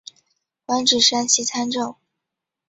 [0.65, 1.95] 官至山西参政。